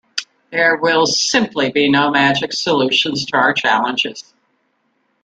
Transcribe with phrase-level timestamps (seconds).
[0.49, 4.33] There will simply be no magic solutions to our challenges.